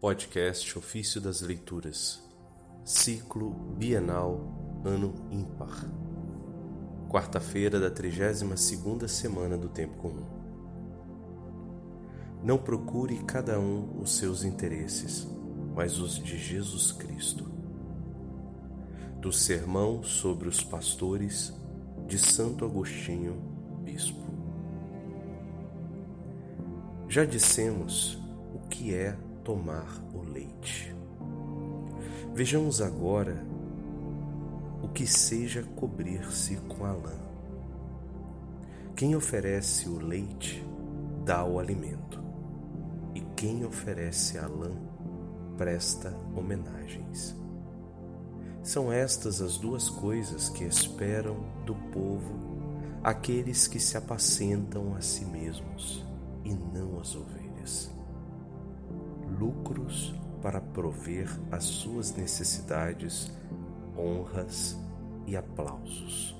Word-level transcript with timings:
Podcast 0.00 0.78
Ofício 0.78 1.20
das 1.20 1.40
Leituras, 1.40 2.22
Ciclo 2.84 3.50
Bienal 3.50 4.80
Ano 4.84 5.12
Ímpar. 5.28 5.90
Quarta-feira 7.10 7.80
da 7.80 7.90
32ª 7.90 9.08
semana 9.08 9.58
do 9.58 9.68
Tempo 9.68 9.96
Comum. 9.96 10.24
Não 12.44 12.56
procure 12.56 13.24
cada 13.24 13.58
um 13.58 14.00
os 14.00 14.16
seus 14.16 14.44
interesses, 14.44 15.26
mas 15.74 15.98
os 15.98 16.14
de 16.14 16.38
Jesus 16.38 16.92
Cristo. 16.92 17.50
Do 19.20 19.32
Sermão 19.32 20.04
sobre 20.04 20.48
os 20.48 20.62
Pastores 20.62 21.52
de 22.06 22.18
Santo 22.20 22.64
Agostinho, 22.64 23.42
Bispo. 23.82 24.22
Já 27.08 27.24
dissemos 27.24 28.16
o 28.54 28.60
que 28.68 28.94
é 28.94 29.18
tomar 29.48 29.88
o 30.12 30.20
leite. 30.30 30.94
Vejamos 32.34 32.82
agora 32.82 33.42
o 34.82 34.88
que 34.88 35.06
seja 35.06 35.62
cobrir-se 35.74 36.56
com 36.68 36.84
a 36.84 36.92
lã. 36.92 37.16
Quem 38.94 39.16
oferece 39.16 39.88
o 39.88 39.98
leite 39.98 40.62
dá 41.24 41.46
o 41.46 41.58
alimento, 41.58 42.22
e 43.14 43.22
quem 43.34 43.64
oferece 43.64 44.36
a 44.36 44.46
lã 44.46 44.72
presta 45.56 46.14
homenagens. 46.36 47.34
São 48.62 48.92
estas 48.92 49.40
as 49.40 49.56
duas 49.56 49.88
coisas 49.88 50.50
que 50.50 50.64
esperam 50.64 51.38
do 51.64 51.74
povo 51.90 52.34
aqueles 53.02 53.66
que 53.66 53.80
se 53.80 53.96
apacentam 53.96 54.94
a 54.94 55.00
si 55.00 55.24
mesmos 55.24 56.04
e 56.44 56.52
não 56.52 57.00
as 57.00 57.16
ovelhas 57.16 57.97
lucros 59.38 60.14
para 60.42 60.60
prover 60.60 61.28
as 61.50 61.64
suas 61.64 62.14
necessidades, 62.14 63.32
honras 63.96 64.78
e 65.26 65.36
aplausos. 65.36 66.36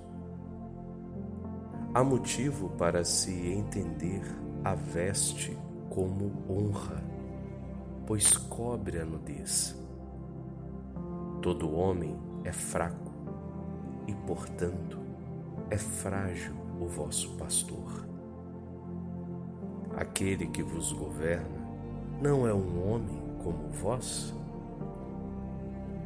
Há 1.95 2.05
motivo 2.05 2.71
para 2.71 3.05
se 3.05 3.33
entender 3.33 4.23
a 4.65 4.75
veste 4.75 5.57
como 5.89 6.33
honra, 6.49 7.03
pois 8.07 8.37
cobre 8.37 9.01
a 9.01 9.05
nudez. 9.05 9.77
Todo 11.43 11.75
homem 11.75 12.17
é 12.45 12.53
fraco 12.53 13.13
e, 14.07 14.15
portanto, 14.15 14.99
é 15.71 15.79
frágil 15.79 16.55
o 16.81 16.87
vosso 16.87 17.37
pastor. 17.37 18.07
Aquele 19.97 20.47
que 20.47 20.63
vos 20.63 20.93
governa 20.93 21.68
não 22.21 22.47
é 22.47 22.53
um 22.53 22.93
homem 22.93 23.23
como 23.43 23.69
vós? 23.69 24.35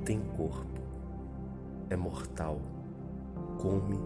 Tem 0.05 0.21
corpo, 0.37 0.81
é 1.89 1.97
mortal, 1.97 2.59
come, 3.59 3.99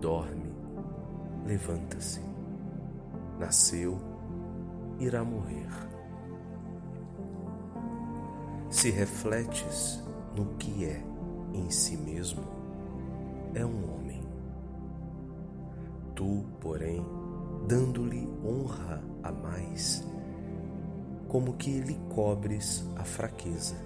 dorme, 0.00 0.50
levanta-se, 1.44 2.20
nasceu, 3.38 3.98
irá 4.98 5.22
morrer. 5.22 5.68
Se 8.70 8.90
refletes 8.90 10.02
no 10.36 10.46
que 10.56 10.84
é 10.84 11.02
em 11.52 11.68
si 11.70 11.96
mesmo, 11.96 12.42
é 13.54 13.64
um 13.66 13.94
homem. 13.94 14.22
Tu, 16.14 16.44
porém, 16.60 17.04
dando-lhe 17.66 18.28
honra 18.44 19.02
a 19.22 19.32
mais, 19.32 20.06
como 21.28 21.52
que 21.52 21.80
lhe 21.80 21.94
cobres 22.08 22.84
a 22.96 23.04
fraqueza. 23.04 23.76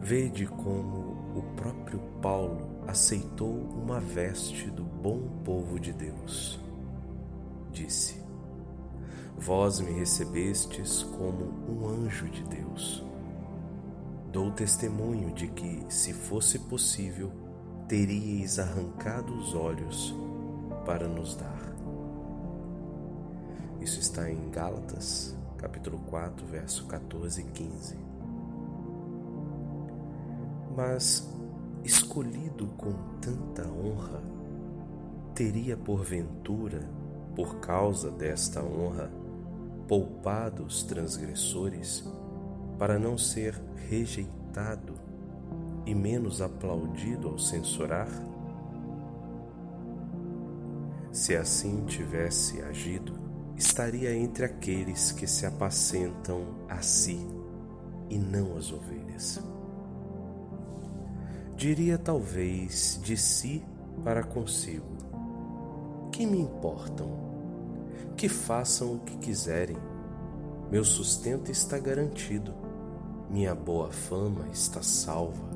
Vede 0.00 0.46
como 0.46 1.36
o 1.36 1.42
próprio 1.56 2.00
Paulo 2.22 2.68
aceitou 2.86 3.52
uma 3.52 4.00
veste 4.00 4.70
do 4.70 4.84
bom 4.84 5.28
povo 5.44 5.78
de 5.80 5.92
Deus. 5.92 6.60
Disse: 7.72 8.22
Vós 9.36 9.80
me 9.80 9.92
recebestes 9.92 11.02
como 11.02 11.44
um 11.68 11.88
anjo 11.88 12.28
de 12.28 12.42
Deus. 12.44 13.04
Dou 14.30 14.50
testemunho 14.50 15.32
de 15.32 15.48
que, 15.48 15.84
se 15.88 16.12
fosse 16.12 16.58
possível, 16.58 17.32
teríeis 17.88 18.58
arrancado 18.58 19.34
os 19.34 19.54
olhos 19.54 20.14
para 20.84 21.08
nos 21.08 21.34
dar. 21.34 21.68
Isso 23.80 24.00
está 24.00 24.30
em 24.30 24.50
Gálatas, 24.50 25.37
capítulo 25.58 25.98
4, 26.06 26.46
verso 26.46 26.86
14 26.86 27.40
e 27.40 27.44
15. 27.44 27.96
Mas, 30.76 31.28
escolhido 31.84 32.68
com 32.76 32.92
tanta 33.20 33.68
honra, 33.68 34.22
teria 35.34 35.76
porventura, 35.76 36.88
por 37.34 37.56
causa 37.56 38.10
desta 38.10 38.62
honra, 38.62 39.10
poupado 39.88 40.64
os 40.64 40.82
transgressores, 40.84 42.04
para 42.78 42.98
não 42.98 43.18
ser 43.18 43.54
rejeitado 43.88 44.94
e 45.84 45.94
menos 45.94 46.40
aplaudido 46.40 47.28
ao 47.28 47.38
censurar? 47.38 48.08
Se 51.10 51.34
assim 51.34 51.84
tivesse 51.86 52.60
agido, 52.62 53.27
estaria 53.58 54.14
entre 54.14 54.44
aqueles 54.44 55.10
que 55.10 55.26
se 55.26 55.44
apacentam 55.44 56.44
a 56.68 56.80
si 56.80 57.18
e 58.08 58.16
não 58.16 58.56
as 58.56 58.72
ovelhas. 58.72 59.40
Diria 61.56 61.98
talvez 61.98 63.00
de 63.02 63.16
si 63.16 63.64
para 64.04 64.22
consigo: 64.22 64.96
Que 66.12 66.24
me 66.24 66.38
importam? 66.38 67.10
Que 68.16 68.28
façam 68.28 68.94
o 68.94 69.00
que 69.00 69.16
quiserem. 69.18 69.76
Meu 70.70 70.84
sustento 70.84 71.50
está 71.50 71.78
garantido. 71.78 72.54
Minha 73.28 73.54
boa 73.54 73.90
fama 73.90 74.46
está 74.52 74.82
salva. 74.82 75.48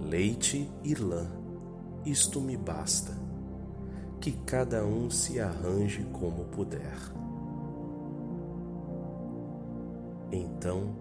Leite 0.00 0.70
e 0.82 0.94
lã, 0.94 1.26
isto 2.04 2.40
me 2.40 2.56
basta 2.56 3.23
que 4.24 4.32
cada 4.32 4.82
um 4.86 5.10
se 5.10 5.38
arranje 5.38 6.02
como 6.04 6.44
puder. 6.46 6.96
Então, 10.32 10.96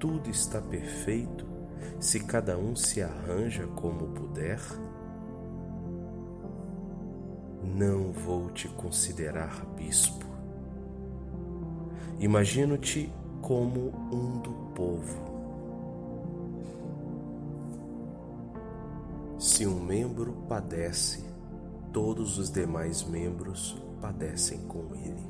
tudo 0.00 0.30
está 0.30 0.58
perfeito 0.62 1.44
se 2.00 2.18
cada 2.20 2.56
um 2.56 2.74
se 2.74 3.02
arranja 3.02 3.66
como 3.76 4.06
puder? 4.06 4.58
Não 7.62 8.10
vou 8.10 8.48
te 8.48 8.68
considerar 8.68 9.66
bispo. 9.76 10.24
Imagino-te 12.18 13.12
como 13.42 13.92
um 14.10 14.40
do 14.40 14.52
povo. 14.74 15.18
Se 19.38 19.66
um 19.66 19.78
membro 19.78 20.32
padece, 20.48 21.35
todos 21.96 22.36
os 22.36 22.50
demais 22.50 23.02
membros 23.04 23.74
padecem 24.02 24.58
com 24.68 24.94
ele. 24.96 25.26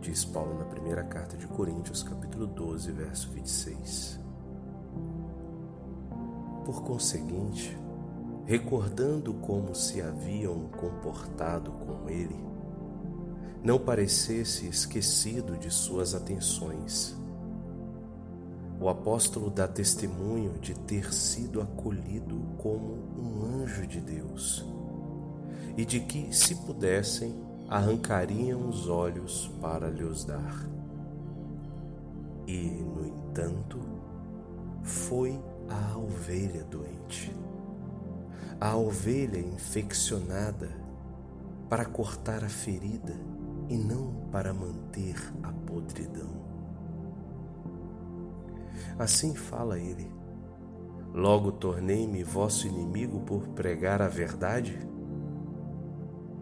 Diz 0.00 0.24
Paulo 0.24 0.58
na 0.58 0.64
primeira 0.64 1.04
carta 1.04 1.36
de 1.36 1.46
Coríntios, 1.46 2.02
capítulo 2.02 2.46
12, 2.46 2.90
verso 2.90 3.30
26. 3.32 4.18
Por 6.64 6.82
conseguinte, 6.84 7.76
recordando 8.46 9.34
como 9.34 9.74
se 9.74 10.00
haviam 10.00 10.70
comportado 10.70 11.70
com 11.72 12.08
ele, 12.08 12.42
não 13.62 13.78
parecesse 13.78 14.66
esquecido 14.66 15.58
de 15.58 15.70
suas 15.70 16.14
atenções. 16.14 17.14
O 18.80 18.88
apóstolo 18.88 19.50
dá 19.50 19.68
testemunho 19.68 20.58
de 20.60 20.72
ter 20.74 21.12
sido 21.12 21.60
acolhido 21.60 22.40
como 22.56 22.94
um 23.18 23.62
anjo 23.62 23.86
de 23.86 24.00
Deus 24.00 24.78
e 25.78 25.84
de 25.84 26.00
que, 26.00 26.36
se 26.36 26.56
pudessem, 26.56 27.32
arrancariam 27.68 28.68
os 28.68 28.88
olhos 28.88 29.48
para 29.60 29.88
lhes 29.88 30.24
dar. 30.24 30.68
E, 32.48 32.82
no 32.82 33.06
entanto, 33.06 33.78
foi 34.82 35.40
a 35.68 35.96
ovelha 35.96 36.64
doente, 36.64 37.32
a 38.60 38.76
ovelha 38.76 39.38
infeccionada, 39.38 40.68
para 41.68 41.84
cortar 41.84 42.42
a 42.42 42.48
ferida 42.48 43.14
e 43.68 43.76
não 43.76 44.28
para 44.32 44.52
manter 44.52 45.14
a 45.44 45.52
podridão. 45.52 46.42
Assim 48.98 49.32
fala 49.32 49.78
ele. 49.78 50.10
Logo 51.14 51.52
tornei-me 51.52 52.24
vosso 52.24 52.66
inimigo 52.66 53.20
por 53.20 53.46
pregar 53.48 54.02
a 54.02 54.08
verdade? 54.08 54.76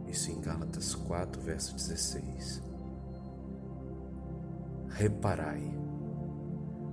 Isso 0.08 0.30
em 0.30 0.40
Gálatas 0.40 0.94
4, 0.94 1.40
verso 1.40 1.74
16. 1.74 2.62
Reparai 4.88 5.76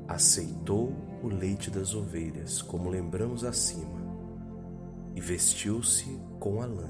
aceitou 0.07 0.93
o 1.21 1.27
leite 1.27 1.71
das 1.71 1.95
ovelhas, 1.95 2.61
como 2.61 2.89
lembramos 2.89 3.43
acima, 3.43 4.01
e 5.15 5.21
vestiu-se 5.21 6.19
com 6.39 6.61
a 6.61 6.65
lã, 6.65 6.89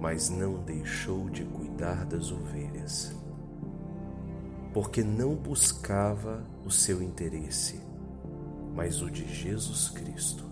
mas 0.00 0.28
não 0.28 0.62
deixou 0.62 1.28
de 1.28 1.44
cuidar 1.44 2.04
das 2.04 2.30
ovelhas, 2.30 3.14
porque 4.72 5.02
não 5.02 5.34
buscava 5.34 6.44
o 6.64 6.70
seu 6.70 7.02
interesse, 7.02 7.80
mas 8.74 9.02
o 9.02 9.10
de 9.10 9.26
Jesus 9.26 9.88
Cristo 9.88 10.44